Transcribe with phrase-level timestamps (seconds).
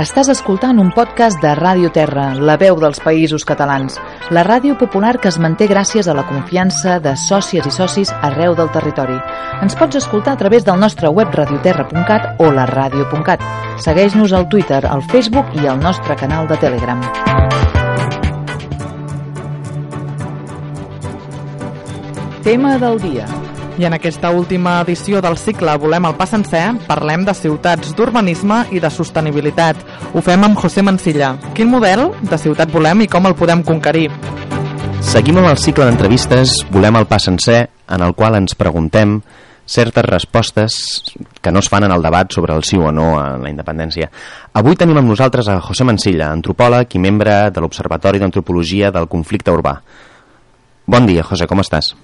[0.00, 3.98] Estàs escoltant un podcast de Ràdio Terra, la veu dels països catalans,
[4.32, 8.56] la ràdio popular que es manté gràcies a la confiança de sòcies i socis arreu
[8.56, 9.18] del territori.
[9.60, 13.44] Ens pots escoltar a través del nostre web radioterra.cat o la ràdio.cat.
[13.84, 17.04] Segueix-nos al Twitter, al Facebook i al nostre canal de Telegram.
[22.40, 23.28] Tema del dia.
[23.78, 28.64] I en aquesta última edició del cicle Volem el pas sencer parlem de ciutats, d'urbanisme
[28.74, 29.78] i de sostenibilitat.
[30.14, 31.34] Ho fem amb José Mancilla.
[31.54, 34.08] Quin model de ciutat volem i com el podem conquerir?
[35.00, 39.20] Seguim amb el cicle d'entrevistes Volem el pas sencer, en el qual ens preguntem
[39.70, 40.76] certes respostes
[41.40, 44.10] que no es fan en el debat sobre el sí o no a la independència.
[44.58, 49.54] Avui tenim amb nosaltres a José Mancilla, antropòleg i membre de l'Observatori d'Antropologia del Conflicte
[49.54, 49.78] Urbà.
[50.90, 51.94] Bon dia, José, com estàs?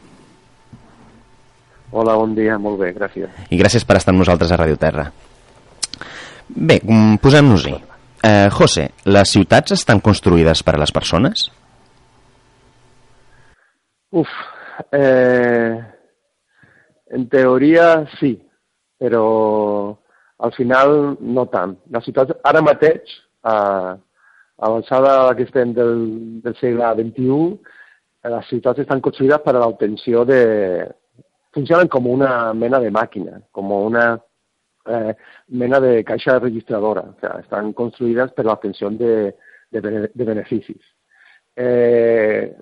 [1.97, 3.30] Hola, bon dia, molt bé, gràcies.
[3.48, 5.06] I gràcies per estar amb nosaltres a Radio Terra.
[6.48, 7.72] Bé, mm, posem-nos-hi.
[8.22, 11.47] Eh, José, les ciutats estan construïdes per a les persones?
[14.11, 14.28] Uf,
[14.92, 15.72] eh,
[17.17, 18.34] en teoria sí,
[19.00, 19.97] però
[20.36, 21.78] al final no tant.
[21.91, 23.97] Les ciutats ara mateix, a
[24.58, 25.97] avançada que estem del,
[26.44, 27.41] del segle XXI,
[28.36, 30.42] les ciutats estan construïdes per a l'obtenció de...
[31.56, 34.06] funcionen com una mena de màquina, com una
[34.86, 35.14] eh,
[35.48, 37.06] mena de caixa registradora.
[37.10, 39.32] O sea, estan construïdes per l'obtenció de,
[39.72, 40.82] de, bene- de beneficis.
[41.56, 42.52] Eh,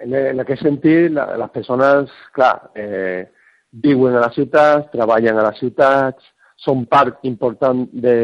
[0.00, 3.28] en, en aquest sentit, la, les persones, clar, eh,
[3.70, 6.24] viuen a les ciutats, treballen a les ciutats,
[6.60, 8.16] són part important de,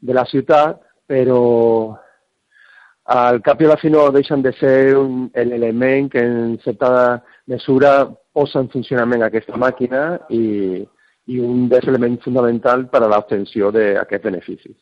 [0.00, 1.42] de la ciutat, però
[3.08, 7.22] al cap i a la fi no deixen de ser un, l'element que en certa
[7.48, 8.02] mesura
[8.36, 10.84] posa en funcionament aquesta màquina i,
[11.32, 14.76] i un dels elements fonamentals per a l'obtenció d'aquests beneficis.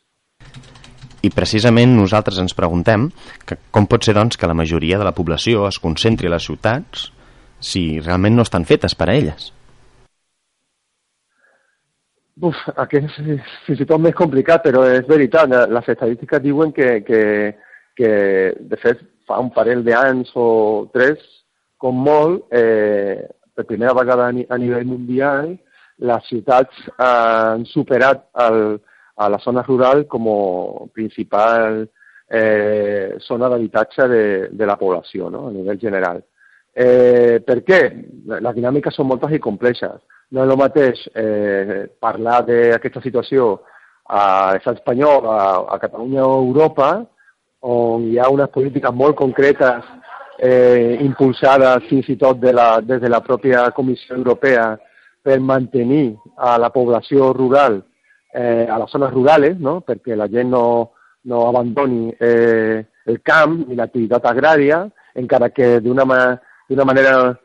[1.23, 3.07] I precisament nosaltres ens preguntem
[3.47, 6.45] que com pot ser doncs, que la majoria de la població es concentri a les
[6.45, 7.07] ciutats
[7.63, 9.53] si realment no estan fetes per a elles.
[12.37, 15.49] Uf, aquest és fins i tot més complicat, però és veritat.
[15.49, 17.21] Les estadístiques diuen que, que,
[17.97, 18.11] que
[18.59, 20.47] de fet, fa un parell d'anys o
[20.93, 21.23] tres,
[21.81, 23.25] com molt, eh,
[23.57, 25.55] per primera vegada a, ni a nivell mundial,
[25.97, 28.77] les ciutats han superat el,
[29.17, 31.87] a la zona rural com a principal
[32.29, 35.47] eh, zona d'habitatge de, de la població no?
[35.47, 36.21] a nivell general.
[36.77, 37.81] Eh, per què?
[38.29, 39.97] Les dinàmiques són moltes i complexes.
[40.29, 43.55] No és el mateix eh, parlar d'aquesta situació
[44.07, 45.39] a l'estat espanyol, a,
[45.73, 46.89] a Catalunya o a Europa,
[47.67, 49.83] on hi ha unes polítiques molt concretes
[50.39, 54.69] eh, impulsades fins i tot de la, des de la pròpia Comissió Europea
[55.23, 57.81] per mantenir a la població rural
[58.33, 59.81] eh, a les zones rurals, no?
[59.81, 60.91] perquè la gent no,
[61.27, 64.85] no abandoni eh, el camp ni l'activitat agrària,
[65.17, 66.21] encara que d'una ma
[66.85, 67.35] manera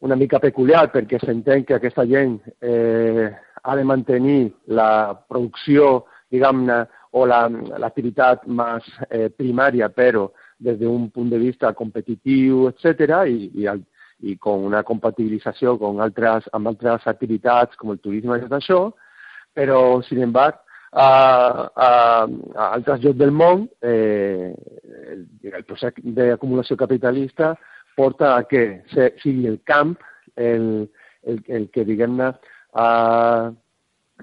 [0.00, 3.28] una mica peculiar, perquè s'entén que aquesta gent eh,
[3.62, 6.84] ha de mantenir la producció, diguem-ne,
[7.16, 7.48] o la-
[7.78, 10.28] l'activitat la, més eh, primària, però
[10.58, 13.84] des d'un punt de vista competitiu, etc i, i, al-
[14.20, 18.80] i con una compatibilització con altres, amb altres activitats com el turisme i tot això,
[19.56, 20.58] però, sin embargo,
[20.92, 21.08] a,
[21.74, 21.88] a,
[22.54, 24.54] a altres llocs del món eh,
[25.12, 27.54] el, el procés d'acumulació capitalista
[27.96, 28.82] porta a que
[29.22, 29.96] sigui el camp
[30.36, 30.88] el,
[31.24, 32.30] el, el que, diguem-ne,
[32.80, 33.50] eh,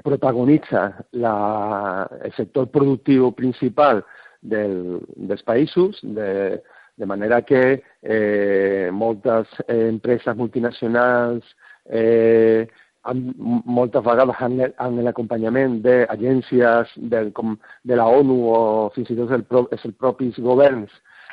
[0.01, 4.01] protagonitza la, el sector productiu principal
[4.41, 6.61] del, dels països, de,
[6.97, 11.45] de manera que eh, moltes eh, empreses multinacionals
[11.89, 12.67] eh,
[13.03, 13.33] han,
[13.65, 16.93] moltes vegades han, han l'acompanyament d'agències
[17.35, 18.59] com de la ONU o
[18.95, 20.91] fins i tot el, pro- els propis governs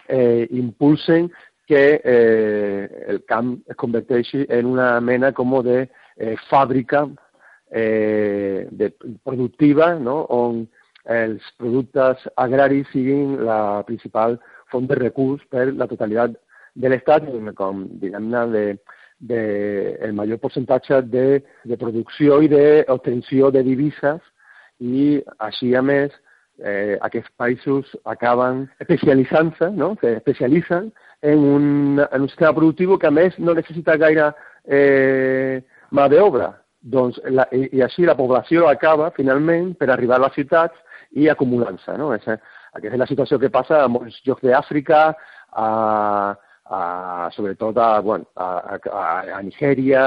[0.08, 1.30] eh, impulsen
[1.70, 5.84] que eh, el camp es converteixi en una mena com de
[6.18, 7.04] eh, fàbrica
[7.70, 8.90] eh, de,
[9.25, 10.22] productiva no?
[10.28, 10.64] on
[11.11, 14.38] els productes agraris siguin la principal
[14.70, 16.37] font de recurs per la totalitat
[16.75, 17.26] de l'Estat,
[17.58, 18.64] com diguem-ne, de,
[19.31, 19.40] de,
[20.06, 24.20] el major percentatge de, de producció i d'obtenció de divises
[24.81, 26.14] i així, a més,
[26.62, 29.94] eh, aquests països acaben especialitzant-se, no?
[30.00, 30.90] se especialitzen
[31.23, 34.31] en un, en un sistema productiu que, a més, no necessita gaire
[34.64, 35.61] eh,
[35.93, 36.55] mà d'obra.
[36.80, 40.76] Doncs, la, i, I així la població acaba, finalment, per arribar a les ciutats
[41.12, 41.96] i acumulant-se.
[42.00, 42.12] No?
[42.16, 42.24] És,
[42.72, 45.02] aquesta és la situació que passa a molts llocs d'Àfrica,
[45.52, 45.68] a,
[46.70, 49.06] a, sobretot a, bueno, a, a,
[49.36, 50.04] a Nigèria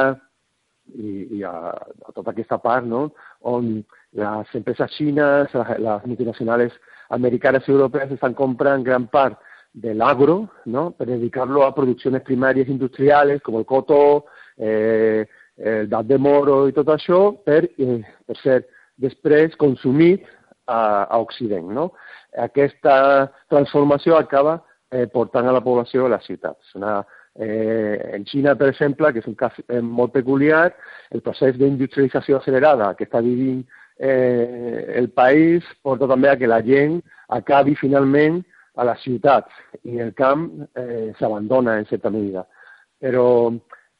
[0.96, 3.10] i, i a, a tota aquesta part no?
[3.42, 3.76] on
[4.16, 6.76] les empreses xines, les, multinacionals
[7.14, 9.40] americanes i europees estan comprant gran part
[9.74, 10.92] del agro ¿no?
[10.92, 14.26] per dedicar-lo a produccions primàries industrials com el cotó,
[14.58, 15.26] eh,
[15.58, 18.62] el dat de moro i tot això per, eh, per ser
[19.02, 20.24] després consumit
[20.68, 21.70] a, a Occident.
[21.74, 21.92] No?
[22.38, 24.62] Aquesta transformació acaba
[24.92, 26.74] eh, portant a la població a les ciutats.
[26.78, 27.02] Una,
[27.36, 30.72] eh, en Xina, per exemple, que és un cas eh, molt peculiar,
[31.12, 33.64] el procés d'industrialització accelerada que està vivint
[33.98, 37.00] eh, el país porta també a que la gent
[37.30, 38.42] acabi finalment
[38.76, 39.54] a les ciutats
[39.86, 40.48] i el camp
[40.80, 42.48] eh, s'abandona en certa medida.
[43.02, 43.54] Però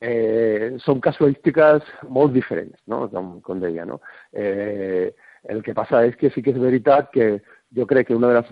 [0.04, 3.06] eh, són casuístiques molt diferents, no?
[3.12, 3.86] com, com deia.
[3.88, 4.02] No?
[4.36, 5.14] Eh,
[5.52, 7.28] el que passa és que sí que és veritat que
[7.76, 8.50] jo crec que una de les,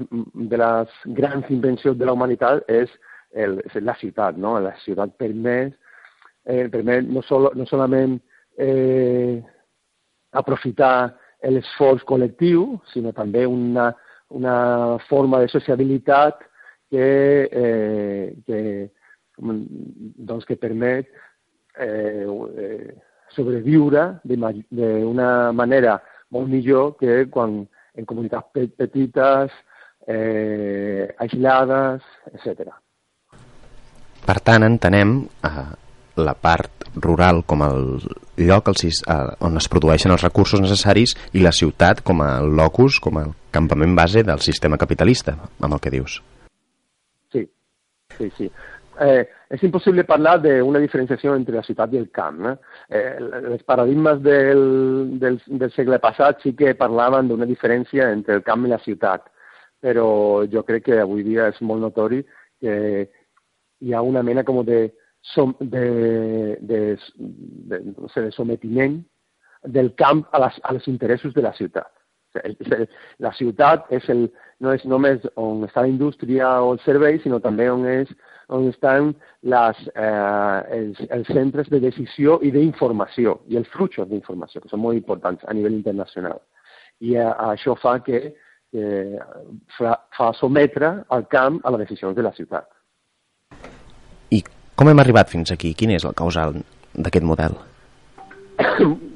[0.52, 2.92] de les grans invencions de la humanitat és,
[3.36, 4.58] el, és la ciutat, no?
[4.64, 5.76] La ciutat permet,
[6.48, 8.18] eh, permet no, sol, no solament
[8.60, 9.42] eh,
[10.36, 11.12] aprofitar
[11.52, 13.92] l'esforç col·lectiu, sinó també una,
[14.32, 14.56] una
[15.10, 16.44] forma de sociabilitat
[16.92, 17.08] que,
[17.52, 18.60] eh, que,
[19.42, 21.10] doncs, que permet
[21.80, 22.94] eh, eh,
[23.36, 25.98] sobreviure d'una manera
[26.32, 27.62] molt millor que quan
[27.96, 28.48] en comunitats
[28.78, 29.52] petites,
[30.08, 32.72] eh, aislades, etc.
[34.26, 35.66] Per tant, entenem eh,
[36.22, 38.02] la part rural com el
[38.38, 43.00] lloc el, eh, on es produeixen els recursos necessaris i la ciutat com a locus,
[43.00, 46.22] com a campament base del sistema capitalista, amb el que dius.
[47.32, 47.48] Sí,
[48.18, 48.52] sí, sí
[49.02, 52.40] eh, és impossible parlar d'una diferenciació entre la ciutat i el camp.
[52.48, 52.56] Eh?
[52.96, 53.16] Eh,
[53.56, 54.64] els paradigmes del,
[55.20, 59.28] del, del segle passat sí que parlaven d'una diferència entre el camp i la ciutat,
[59.84, 60.08] però
[60.52, 62.22] jo crec que avui dia és molt notori
[62.62, 62.76] que
[63.82, 64.86] hi ha una mena com de,
[65.34, 66.82] som, de, de,
[67.18, 69.02] de, no sé, de sometiment
[69.68, 71.92] del camp a, les, a els interessos de la ciutat.
[73.20, 74.30] La ciutat és el,
[74.62, 78.12] no és només on està la indústria o el servei, sinó també on és
[78.52, 79.14] on estan
[79.48, 84.84] les, eh, els, els centres de decisió i d'informació i els fluxos d'informació, que són
[84.84, 86.42] molt importants a nivell internacional.
[87.02, 89.20] I eh, això fa que eh,
[89.78, 92.68] fa, fa sometre el camp a les decisions de la ciutat.
[94.32, 94.44] I
[94.76, 95.74] com hem arribat fins aquí?
[95.78, 96.60] Quin és el causal
[96.94, 97.58] d'aquest model?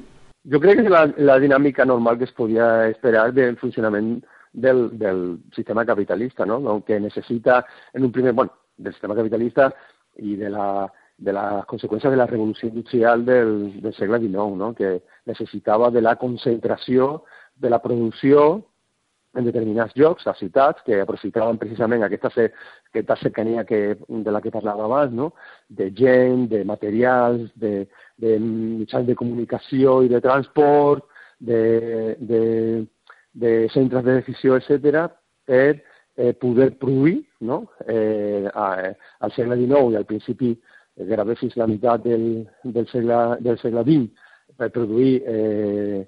[0.46, 4.20] Jo crec que és la, la dinàmica normal que es podia esperar del funcionament
[4.56, 6.82] del, del sistema capitalista, no?
[6.84, 8.32] que necessita en un primer...
[8.32, 9.70] Bueno, del sistema capitalista
[10.20, 10.86] i de, la,
[11.16, 14.72] de les conseqüències de la revolució industrial del, del segle XIX, no?
[14.76, 17.24] que necessitava de la concentració
[17.56, 18.66] de la producció
[19.36, 22.30] en determinats llocs, a ciutats, que aprofitaven precisament aquesta,
[22.88, 25.32] aquesta cercania que, de la que parlava abans, no?
[25.68, 31.04] de gent, de materials, de, de mitjans de comunicació i de transport,
[31.38, 32.86] de, de,
[33.36, 35.06] de centres de decisió, etc.,
[35.46, 35.82] per
[36.16, 37.68] eh, poder produir no?
[37.86, 42.88] eh, a, al segle XIX i al principi eh, gairebé fins la meitat del, del,
[42.90, 46.00] segle, del segle XX per produir eh,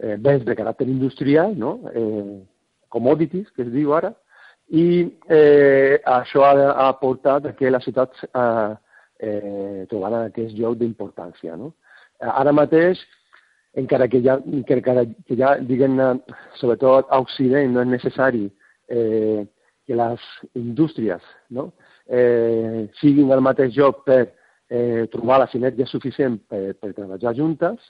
[0.00, 1.76] eh, béns de caràcter industrial, no?
[1.92, 2.40] eh,
[2.88, 4.14] commodities, que es diu ara,
[4.72, 4.86] i
[5.28, 8.72] eh, això ha, ha portat que les ciutats eh,
[9.20, 11.58] eh, trobaran aquest lloc d'importància.
[11.60, 11.74] No?
[12.22, 13.00] Ara mateix,
[13.78, 16.12] encara que ja, encara que ja diguem-ne,
[16.60, 18.44] sobretot a Occident, no és necessari
[18.92, 19.46] eh,
[19.86, 21.70] que les indústries no?
[22.06, 24.22] eh, siguin al mateix lloc per
[24.68, 27.80] eh, trobar la sinergia suficient per, per treballar juntes,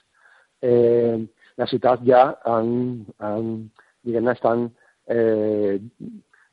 [0.63, 1.19] eh,
[1.59, 3.53] les ciutats ja han, han
[4.03, 4.69] diguem estan,
[5.11, 5.77] eh,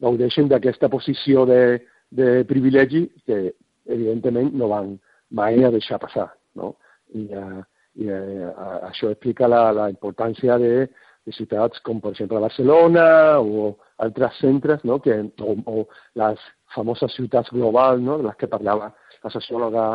[0.01, 3.51] gaudeixen d'aquesta posició de, de privilegi que
[3.91, 4.95] evidentment no van
[5.31, 6.31] mai a deixar passar.
[6.59, 6.75] No?
[7.15, 7.61] I, eh,
[7.99, 8.51] i eh,
[8.87, 10.87] això explica la, la importància de,
[11.27, 15.01] de ciutats com per exemple Barcelona o altres centres, no?
[15.03, 15.85] que, o, o
[16.21, 18.19] les famoses ciutats globals, no?
[18.19, 18.93] de les que parlava
[19.25, 19.91] la sociòloga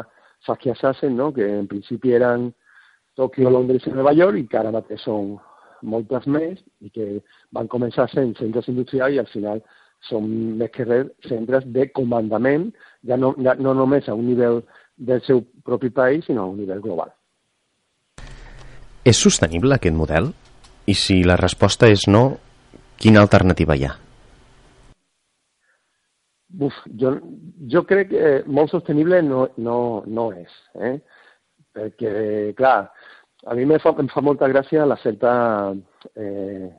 [0.46, 1.32] Saskia Sassen, no?
[1.34, 2.52] que en principi eren
[3.16, 5.38] Tòquio, Londres i Nova York i que ara mateix són
[5.86, 7.08] moltes més i que
[7.56, 9.62] van començar sent centres industrials i al final
[10.10, 10.28] són
[10.60, 12.68] més que res centres de comandament,
[13.08, 14.62] ja no, ja no només a un nivell
[14.98, 17.14] del seu propi país, sinó a un nivell global.
[19.06, 20.32] És sostenible aquest model?
[20.90, 22.24] I si la resposta és no,
[23.02, 23.92] quina alternativa hi ha?
[26.66, 27.12] Uf, jo,
[27.70, 30.96] jo crec que molt sostenible no, no, no és, eh?
[31.76, 32.14] perquè,
[32.56, 32.88] clar,
[33.46, 35.34] a mi me fa, em fa molta gràcia la certa,
[36.16, 36.70] eh,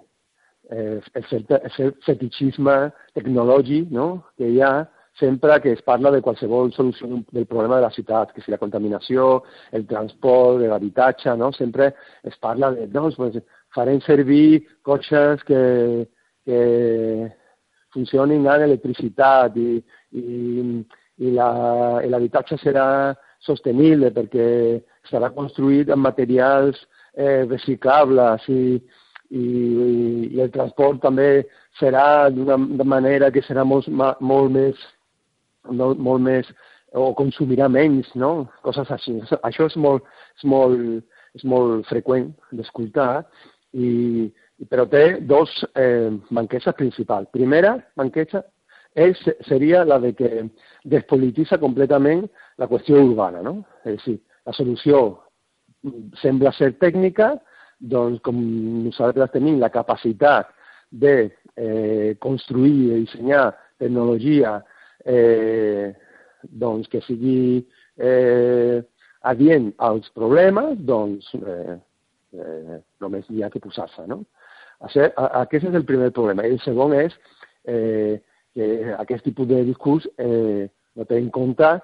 [0.72, 1.26] eh, el,
[1.60, 2.76] el cert fetichisme
[3.14, 4.08] tecnològic no?
[4.38, 4.72] que hi ha
[5.18, 8.60] sempre que es parla de qualsevol solució del problema de la ciutat, que si la
[8.60, 9.42] contaminació,
[9.72, 11.52] el transport, l'habitatge, no?
[11.52, 13.38] sempre es parla de, doncs, pues,
[13.74, 15.62] farem servir cotxes que,
[16.44, 16.60] que
[17.96, 19.80] funcionin amb electricitat i,
[20.12, 20.26] i,
[21.24, 23.14] i l'habitatge serà
[23.46, 24.48] sostenible perquè
[25.08, 26.78] serà construït amb materials
[27.16, 28.76] eh, reciclables i,
[29.30, 29.46] i,
[30.36, 31.46] i el transport també
[31.80, 33.88] serà d'una manera que serà molt,
[34.20, 34.86] molt més
[35.70, 36.48] no, molt més
[36.96, 38.46] o consumirà menys, no?
[38.64, 39.18] Coses així.
[39.44, 40.06] Això és molt,
[40.38, 41.04] és molt,
[41.36, 43.26] és molt freqüent d'escoltar,
[43.76, 44.28] i,
[44.70, 47.28] però té dos eh, manqueses principals.
[47.34, 48.44] Primera manquesa
[48.96, 50.46] és, seria la de que
[50.88, 52.24] despolititza completament
[52.56, 53.58] la qüestió urbana, no?
[53.84, 55.02] És a dir, la solució
[56.22, 57.34] sembla ser tècnica,
[57.78, 58.38] doncs com
[58.86, 60.48] nosaltres tenim la capacitat
[60.90, 64.56] de eh, construir i dissenyar tecnologia
[65.06, 65.94] eh,
[66.50, 67.64] doncs que sigui
[67.96, 68.82] eh,
[69.26, 71.76] adient als problemes, doncs eh,
[72.36, 74.22] eh, només hi ha que posar-se, no?
[74.84, 76.44] Aquest és el primer problema.
[76.44, 77.14] I el segon és
[77.64, 78.18] eh,
[78.54, 81.76] que aquest tipus de discurs eh, no té en compte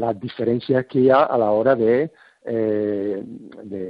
[0.00, 2.08] la diferència que hi ha a l'hora de,
[2.46, 3.22] eh,
[3.70, 3.84] de,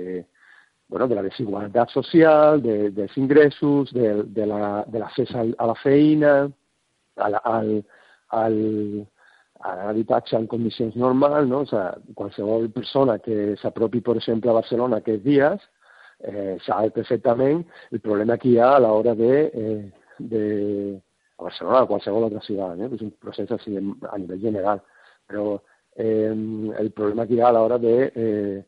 [0.88, 6.34] bueno, de la desigualtat social, de, dels ingressos, de, de l'accés la, a la feina,
[7.20, 7.72] al, al,
[8.30, 8.56] al,
[9.60, 11.64] a l'habitatge en condicions normals, no?
[11.64, 15.68] o sigui, qualsevol persona que s'apropi, per exemple, a Barcelona aquests dies,
[16.20, 19.82] eh, sap perfectament el problema que hi ha a l'hora de, eh,
[20.18, 20.44] de
[21.40, 22.90] a Barcelona o a qualsevol altra ciutat, eh?
[22.92, 24.82] és un procés així a nivell general,
[25.28, 25.54] però
[25.96, 28.58] eh, el problema que hi ha a l'hora de eh,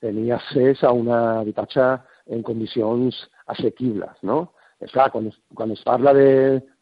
[0.00, 1.84] tenir accés a un habitatge
[2.32, 3.18] en condicions
[3.52, 4.52] assequibles, no?
[4.82, 6.30] És clar, quan es, quan es parla de,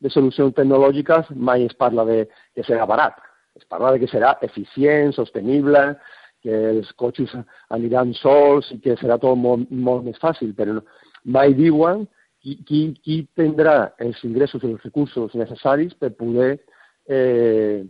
[0.00, 2.22] de solucions tecnològiques mai es parla de
[2.56, 3.18] que serà barat,
[3.58, 5.82] es parla de que serà eficient, sostenible,
[6.40, 7.34] que els cotxes
[7.76, 10.78] aniran sols i que serà tot molt, molt més fàcil, però
[11.28, 12.06] mai diuen
[12.40, 16.54] qui, qui, qui tindrà els ingressos i els recursos necessaris per poder,
[17.04, 17.84] eh,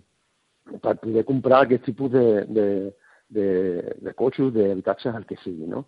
[0.83, 2.67] per poder comprar aquest tipus de, de,
[3.31, 3.49] de,
[4.03, 5.71] de cotxes, d'habitatges, el que sigui.
[5.71, 5.85] No?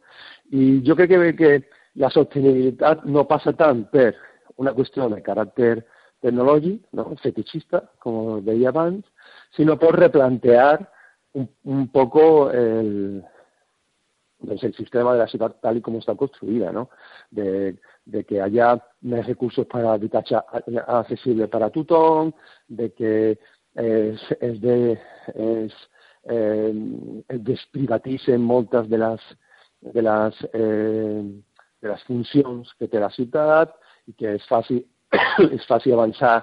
[0.54, 1.52] I jo crec que, que
[2.00, 4.12] la sostenibilitat no passa tant per
[4.60, 5.74] una qüestió de caràcter
[6.22, 7.10] tecnològic, no?
[7.22, 9.04] fetichista, com deia abans,
[9.56, 10.78] sinó per replantear
[11.34, 13.22] un, un poco el,
[14.42, 16.88] doncs el sistema de la ciutat tal com està construïda, no?
[17.30, 17.74] de,
[18.28, 18.74] que hi ha
[19.12, 20.40] més recursos per a habitatge
[20.82, 22.32] accessible per a tothom,
[22.68, 23.14] de que
[23.74, 24.98] es, es, de,
[25.34, 25.78] es,
[26.30, 26.72] eh,
[28.38, 29.30] moltes de les,
[29.94, 31.22] de les eh,
[31.82, 33.74] de les funcions que té la ciutat
[34.10, 34.80] i que es faci,
[35.56, 36.40] es faci avançar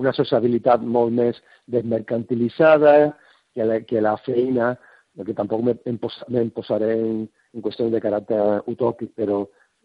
[0.00, 3.12] una sociabilitat molt més desmercantilitzada,
[3.52, 4.72] que la, que la feina,
[5.26, 5.98] que tampoc em,
[6.54, 8.40] posaré en, en qüestió de caràcter
[8.72, 9.42] utòpic, però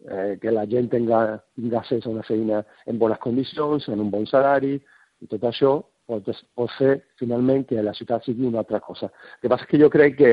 [0.08, 4.10] eh, que la gent tinga, tinga accés a una feina en bones condicions, en un
[4.10, 4.78] bon salari,
[5.20, 5.76] i tot això
[6.08, 9.10] pot, pot fer finalment que la ciutat sigui una altra cosa.
[9.36, 10.32] El que passa és que jo crec que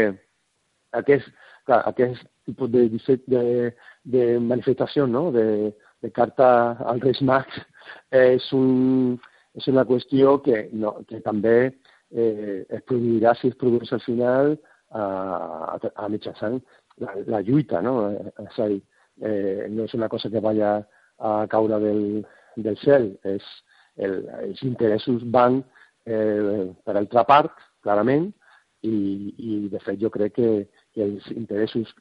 [1.02, 1.28] aquest,
[1.66, 2.86] clar, aquest tipus de,
[3.28, 3.44] de,
[4.04, 5.32] de manifestació, no?
[5.34, 7.58] de, de carta al Reis Mags,
[8.14, 9.18] és, un,
[9.58, 14.56] és una qüestió que, no, que també eh, es produirà si es produeix al final
[14.92, 15.04] a,
[15.76, 16.60] a, a mitjançant
[17.02, 17.98] la, la lluita, no?
[18.46, 18.82] És a dir,
[19.22, 20.78] eh, no és una cosa que vaya
[21.18, 22.04] a caure del,
[22.56, 23.44] del cel, és
[23.98, 25.62] el, els interessos van
[26.06, 27.54] eh, per altra part,
[27.86, 28.30] clarament,
[28.86, 28.98] i,
[29.38, 30.50] i de fet jo crec que,
[30.96, 31.92] que els interessos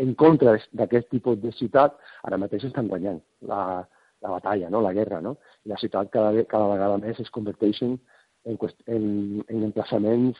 [0.00, 3.82] en contra d'aquest tipus de ciutat, ara mateix estan guanyant la,
[4.22, 4.82] la batalla, no?
[4.84, 5.36] la guerra, no?
[5.64, 7.96] I la ciutat cada, cada vegada més es converteixen
[8.48, 9.06] en, en,
[9.46, 10.38] en emplaçaments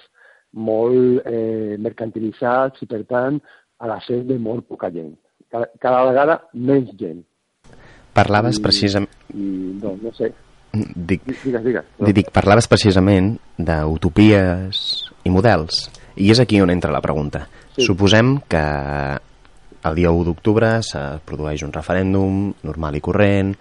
[0.57, 3.41] molt eh, mercantilitzats i, per tant,
[3.81, 5.13] a la set de molt poca gent.
[5.51, 7.23] Cada, cada vegada menys gent.
[8.17, 9.19] Parlaves I, precisament...
[9.35, 9.49] I,
[9.83, 10.33] doncs, no sé.
[10.71, 11.87] Dic, digues, digues.
[11.99, 12.11] No?
[12.15, 14.85] Dic, parlaves precisament d'utopies
[15.27, 15.89] i models.
[16.21, 17.47] I és aquí on entra la pregunta.
[17.75, 17.87] Sí.
[17.87, 18.63] Suposem que
[19.89, 23.55] el dia 1 d'octubre se produeix un referèndum normal i corrent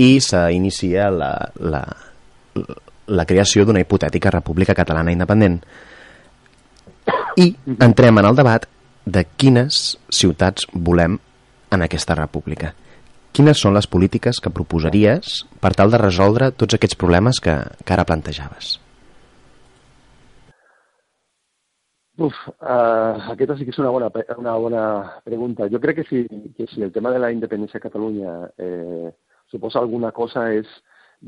[0.00, 1.82] i s'inicia la, la,
[3.12, 5.60] la creació d'una hipotètica república catalana independent.
[7.36, 8.64] I entrem en el debat
[9.04, 11.20] de quines ciutats volem
[11.70, 12.72] en aquesta república.
[13.36, 17.52] quines són les polítiques que proposaries per tal de resoldre tots aquests problemes que,
[17.84, 18.78] que ara plantejaves?
[22.16, 22.32] Uf,
[22.64, 24.06] uh, aquesta sí que és una bona,
[24.40, 24.82] una bona
[25.24, 25.66] pregunta.
[25.68, 26.22] Jo crec que si,
[26.56, 29.10] que si el tema de la independència de Catalunya eh,
[29.52, 30.70] suposa alguna cosa és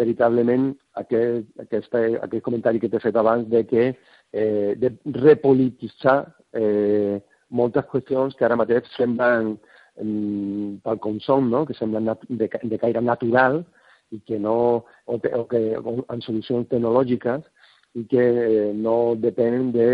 [0.00, 0.70] veritablement
[1.02, 3.84] aquest, aquest, aquest comentari que t'he fet abans de que
[4.32, 6.22] eh, de repolititzar
[6.56, 9.58] eh, moltes qüestions que ara mateix semblen
[10.00, 11.66] mm, pel com són, no?
[11.68, 13.60] que semblen de, de caire natural
[14.08, 14.58] i que no,
[15.04, 17.44] o, o que o en solucions tecnològiques
[17.92, 19.90] i que eh, no depenen de,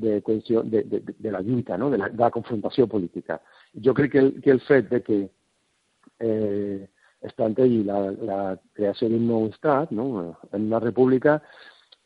[0.00, 1.90] de, de, de, de la lluita, no?
[1.90, 3.40] de, la, de la confrontació política.
[3.74, 5.18] Jo crec que el, que el fet de que
[6.20, 6.88] eh,
[7.20, 8.38] es plantegi la, la
[8.78, 10.08] creació d'un nou estat, no?
[10.52, 11.40] en una república,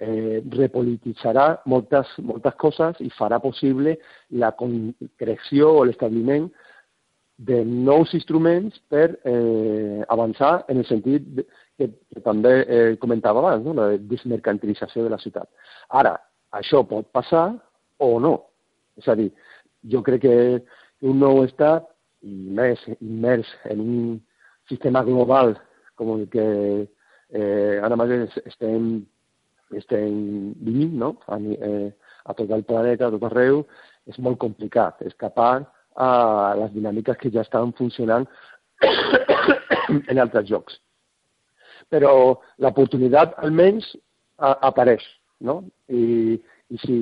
[0.03, 3.99] eh, repolititzarà moltes, moltes coses i farà possible
[4.43, 6.49] la concreció o l'establiment
[7.43, 11.27] de nous instruments per eh, avançar en el sentit
[11.79, 13.75] que, que també eh, comentava abans, no?
[13.75, 15.49] la desmercantilització de la ciutat.
[15.91, 16.17] Ara,
[16.55, 17.49] això pot passar
[18.03, 18.35] o no.
[18.99, 19.31] És a dir,
[19.93, 20.37] jo crec que
[21.09, 21.89] un nou estat,
[22.23, 24.03] i més immers en un
[24.71, 25.57] sistema global
[25.99, 26.45] com el que
[26.87, 28.93] eh, ara mateix estem,
[29.75, 31.17] estem vivint no?
[31.27, 31.91] a, eh,
[32.25, 33.65] a tot el planeta, a tot arreu,
[34.07, 35.65] és molt complicat escapar
[35.99, 36.09] a
[36.59, 38.27] les dinàmiques que ja estan funcionant
[40.11, 40.79] en altres jocs.
[41.93, 42.15] Però
[42.63, 43.91] l'oportunitat almenys
[44.39, 45.05] a, apareix,
[45.45, 45.61] no?
[45.93, 46.39] I,
[46.73, 46.97] i si,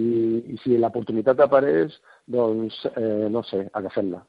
[0.50, 1.94] i si l'oportunitat apareix,
[2.26, 4.22] doncs, eh, no sé, agafem-la.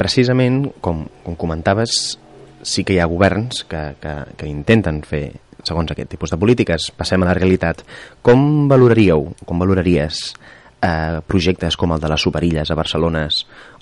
[0.00, 2.18] Precisament, com, com comentaves,
[2.66, 5.24] sí que hi ha governs que, que, que intenten fer
[5.62, 6.90] segons aquest tipus de polítiques.
[6.96, 7.84] Passem a la realitat.
[8.26, 10.22] Com valoraríeu, com valoraries
[10.82, 13.26] eh, projectes com el de les superilles a Barcelona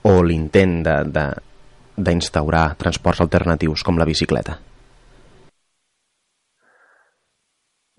[0.08, 4.58] o l'intent d'instaurar transports alternatius com la bicicleta?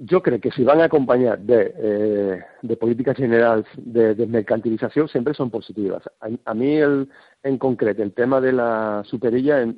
[0.07, 5.51] Jo crec que si van acompanyat de, eh, de polítiques generals de desmercantilització sempre són
[5.51, 6.05] positives.
[6.23, 7.01] A, a mi, el,
[7.43, 9.75] en concret, el tema de la superilla, en,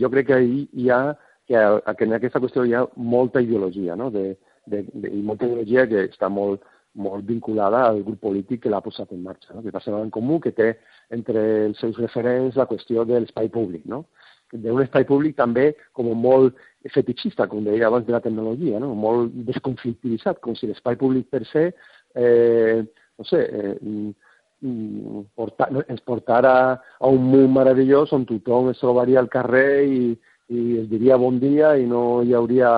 [0.00, 1.00] jo crec que ahir hi ha,
[1.46, 1.60] que,
[1.98, 4.10] que en aquesta qüestió hi ha molta ideologia, no?
[4.10, 8.72] de, de, de, i molta ideologia que està molt, molt vinculada al grup polític que
[8.72, 9.62] l'ha posat en marxa, no?
[9.62, 10.72] que passa en comú, que té
[11.12, 14.06] entre els seus referents la qüestió de l'espai públic, no?
[14.52, 16.56] D'un espai públic també com molt
[16.94, 18.94] fetichista, com deia abans de la tecnologia, no?
[18.94, 21.70] molt desconflictivitzat, com si l'espai públic per se,
[22.16, 22.80] eh,
[23.18, 26.54] no sé, eh, mm, porta, ens portara
[26.98, 30.02] a un món meravellós on tothom es trobaria al carrer i,
[30.50, 32.72] i es diria bon dia i no hi hauria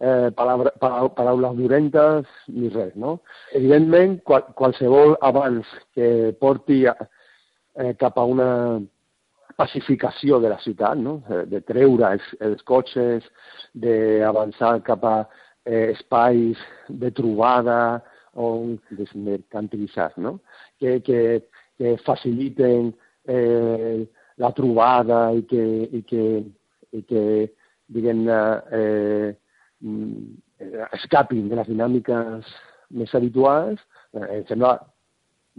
[0.00, 3.20] eh, palabra, paraules dolentes ni res, no?
[3.54, 8.50] Evidentment, qual, qualsevol abans que porti eh, cap a una
[9.60, 11.20] pacificació de la ciutat, no?
[11.50, 13.26] de treure els, els cotxes,
[13.76, 15.16] d'avançar cap a
[15.64, 18.00] eh, espais de trobada
[18.40, 20.38] on desmercantilitzar, no?
[20.80, 21.20] que, que,
[21.76, 22.92] que faciliten
[23.28, 24.06] eh,
[24.40, 26.26] la trobada i que, i que,
[26.96, 27.24] i que
[27.92, 28.40] diguem-ne,
[28.72, 29.30] eh,
[29.84, 30.38] mm,
[30.96, 32.52] escapin de les dinàmiques
[32.96, 33.80] més habituals,
[34.16, 34.78] eh, em sembla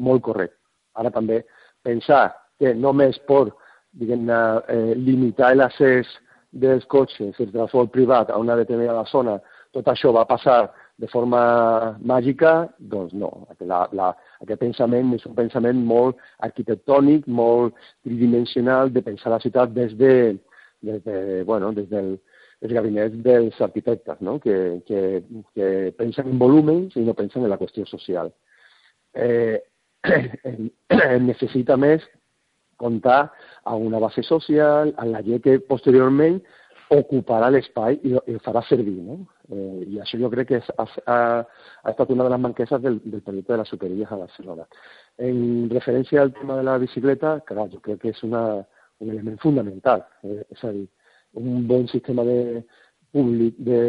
[0.02, 0.58] molt correcte.
[0.98, 1.44] Ara també
[1.86, 3.52] pensar que només per
[4.00, 6.08] diguem-ne, eh, limitar l'accés
[6.52, 9.38] dels cotxes, el transport privat a una determinada zona,
[9.72, 13.32] tot això va passar de forma màgica, doncs no.
[13.66, 14.12] La, la,
[14.44, 17.74] aquest pensament és un pensament molt arquitectònic, molt
[18.06, 20.14] tridimensional, de pensar la ciutat des de,
[20.86, 22.14] des de, bueno, des del,
[22.62, 24.38] els gabinets dels arquitectes, no?
[24.40, 25.24] que, que,
[25.56, 28.30] que pensen en volúmens i no pensen en la qüestió social.
[29.16, 29.58] Eh,
[31.32, 32.06] necessita més
[32.82, 33.22] comptar
[33.64, 36.42] a una base social, a la que posteriorment
[36.92, 38.98] ocuparà l'espai i, i el farà servir.
[39.06, 39.22] No?
[39.52, 43.24] Eh, I això jo que ha, ha una de les manqueses del, del
[43.56, 44.68] de les superilles a Barcelona.
[45.18, 48.44] En referència al tema de la bicicleta, clar, jo crec que és una,
[49.00, 50.04] un element fundamental.
[50.24, 50.44] Eh,
[51.40, 52.66] un bon sistema de
[53.12, 53.80] públic de,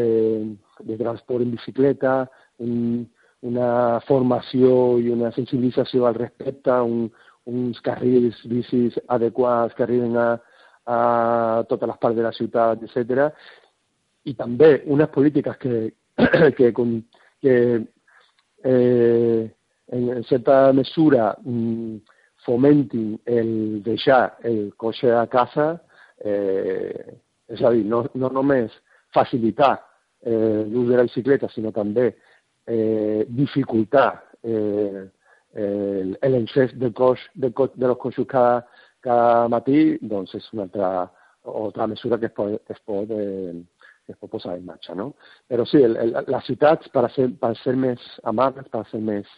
[1.43, 2.31] en bicicleta,
[2.63, 3.09] un,
[3.43, 7.09] una formació i una sensibilització al respecte, un,
[7.47, 10.29] uns carrils bicis adequats que arriben a,
[10.87, 10.99] a
[11.69, 13.29] totes les parts de la ciutat, etc.
[14.27, 15.93] I també unes polítiques que,
[16.59, 16.73] que,
[17.43, 17.57] que
[18.65, 19.51] eh,
[19.93, 21.97] en certa mesura mm,
[22.47, 25.75] fomentin el deixar el cotxe a casa,
[26.25, 27.19] eh,
[27.53, 28.73] és a dir, no, no només
[29.15, 29.75] facilitar
[30.25, 32.13] eh, l'ús de la bicicleta, sinó també
[32.67, 35.11] eh, dificultar eh,
[35.55, 38.67] el, el encés del cos, del cos, de los cossos cada,
[39.03, 40.91] cada matí, doncs és una altra,
[41.45, 43.55] altra mesura que es pot, que es pot, eh,
[44.07, 44.95] que es pot posar en marxa.
[44.95, 45.13] No?
[45.51, 49.29] Però sí, el, el, les ciutats, per ser, per ser més amables, per ser més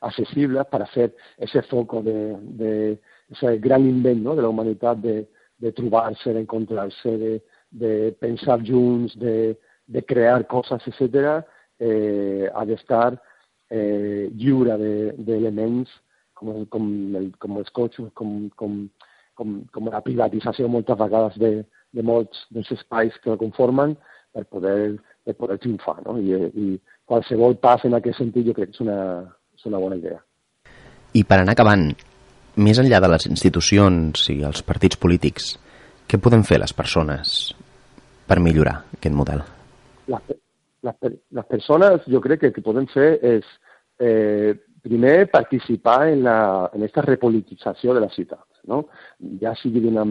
[0.00, 1.10] accessibles, per fer
[1.44, 2.72] ese foco de, de
[3.30, 4.34] ese gran invent ¿no?
[4.36, 5.20] de la humanitat de,
[5.60, 7.32] de trobar-se, d'encontrar-se, de,
[7.70, 11.42] de pensar junts, de, de crear coses, etc.,
[11.78, 13.18] eh, ha d'estar
[13.70, 16.02] eh, lliure d'elements de,
[16.36, 18.82] com, com, el, com els cotxes, com, com,
[19.38, 21.52] com, com la privatització moltes vegades de,
[21.96, 23.96] de molts dels espais que la conformen
[24.36, 25.98] per poder, per poder triomfar.
[26.04, 26.18] No?
[26.20, 26.76] I, I
[27.08, 28.98] qualsevol pas en aquest sentit jo crec que és una,
[29.56, 30.20] és una bona idea.
[31.16, 31.88] I per anar acabant,
[32.60, 35.54] més enllà de les institucions i els partits polítics,
[36.06, 37.54] què podem fer les persones
[38.28, 39.42] per millorar aquest model?
[40.12, 40.36] Les,
[40.86, 43.46] les, les persones jo crec que el que podem fer és
[44.00, 44.54] eh,
[44.86, 46.38] primer participar en, la,
[46.74, 48.84] en esta repolitització de la ciutat, no?
[49.42, 50.06] ja sigui d'una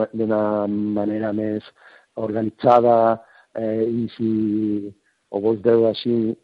[0.67, 1.63] manera més
[2.19, 2.97] organitzada
[3.55, 4.31] eh, i si
[5.31, 6.35] ho vols veure així,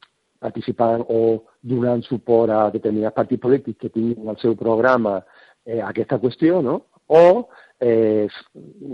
[0.41, 5.20] participant o donant suport a determinats partits polítics que tinguin el seu programa
[5.65, 6.80] eh, aquesta qüestió, no?
[7.12, 7.50] o
[7.84, 8.28] eh,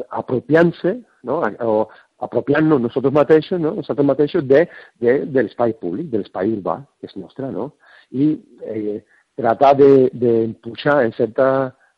[0.10, 0.98] apropiant-se,
[1.30, 1.40] no?
[1.64, 1.78] o
[2.24, 3.76] apropiant-nos nosaltres mateixos, no?
[3.78, 4.64] nosaltres mateixos de,
[5.02, 7.72] de, de l'espai públic, de l'espai urbà, que és nostre, no?
[8.12, 8.32] I
[8.66, 8.98] eh,
[9.38, 11.48] tratar d'empujar en certa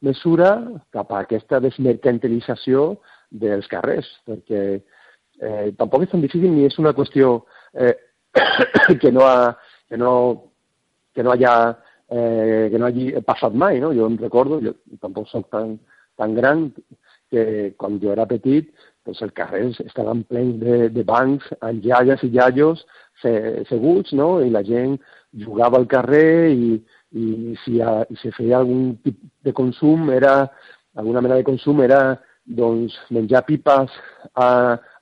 [0.04, 0.52] mesura
[0.96, 2.94] cap a aquesta desmercantilització
[3.30, 7.38] dels carrers, perquè eh, tampoc és tan difícil ni és una qüestió
[7.74, 7.96] eh,
[9.02, 9.54] que, no ha,
[9.88, 10.14] que, no,
[11.16, 11.54] que no haya
[12.10, 13.94] eh, que no hagi passat mai, no?
[13.94, 15.78] Jo em recordo, jo tampoc soc tan,
[16.18, 16.70] tan gran,
[17.30, 18.72] que quan jo era petit,
[19.08, 22.86] doncs els carrers estaven plens de, de bancs amb iaies i iaios
[23.22, 24.40] seguts, no?
[24.42, 24.98] I la gent
[25.38, 26.80] jugava al carrer i,
[27.12, 30.50] i si, ha, i si feia algun tipus de consum, era,
[30.96, 32.18] alguna mena de consum era
[32.50, 33.92] doncs, menjar pipes
[34.34, 34.48] a,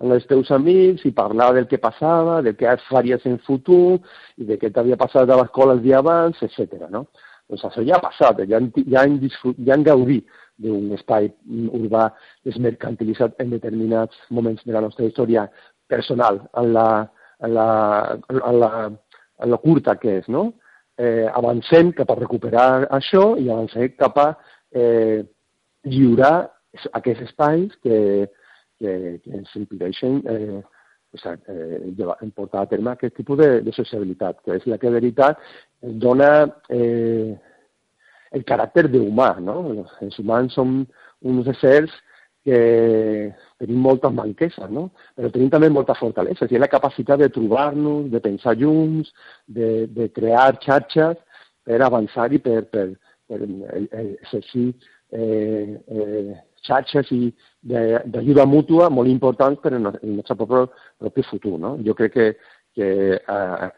[0.01, 3.99] amb els teus amics i parlar del que passava, del que faries en futur
[4.38, 6.89] i de què t'havia passat a l'escola el dia abans, etc.
[6.91, 7.05] No?
[7.47, 9.21] Doncs això ja ha passat, ja han, ja han,
[9.63, 11.29] ja han gaudit d'un espai
[11.79, 12.07] urbà
[12.47, 15.47] desmercantilitzat en determinats moments de la nostra història
[15.87, 16.87] personal, en la,
[17.45, 17.67] en la,
[18.37, 18.71] en la,
[19.43, 20.49] en la curta que és, no?
[20.97, 24.27] eh, avancem cap a recuperar això i avancem cap a
[24.73, 25.21] eh,
[25.85, 26.49] lliurar
[26.97, 27.99] aquests espais que,
[28.79, 28.91] que,
[29.23, 30.61] que ens impedeixen eh,
[31.23, 35.39] eh, portar a terme aquest tipus de, de sociabilitat, que és la que de veritat
[35.81, 36.31] dona
[36.69, 37.37] eh,
[38.35, 39.35] el caràcter d'humà.
[39.43, 39.85] No?
[40.01, 40.81] Els humans som
[41.25, 41.93] uns éssers
[42.47, 44.87] que tenim moltes manqueses, no?
[45.17, 49.09] però tenim també moltes fortaleses, i la capacitat de trobar-nos, de pensar junts,
[49.45, 51.17] de, de crear xarxes
[51.67, 52.85] per avançar i per, per,
[53.27, 54.69] per exercir
[55.11, 57.33] eh, eh, xarxes i
[57.67, 60.63] d'ajuda mútua molt importants per al nostre propi,
[61.03, 61.57] propi futur.
[61.59, 61.75] No?
[61.83, 62.29] Jo crec que,
[62.79, 62.87] que
[63.19, 63.69] eh,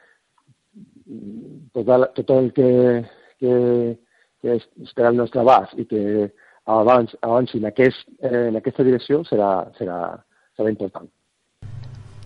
[1.74, 2.70] tot, el, tot el que,
[3.42, 3.56] que,
[4.42, 6.30] que està al nostre abast i que
[6.70, 10.00] abans, abans en, aquest, en aquesta direcció serà, serà,
[10.58, 11.10] serà important.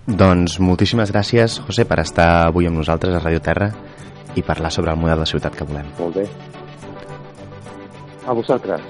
[0.04, 3.70] Doncs moltíssimes gràcies, José, per estar avui amb nosaltres a Radio Terra
[4.36, 5.88] i parlar sobre el model de ciutat que volem.
[6.00, 6.28] Molt bé.
[8.28, 8.84] A vosaltres.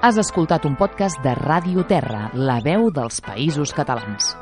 [0.00, 4.32] Has escoltat un podcast de Ràdio Terra, la veu dels països catalans.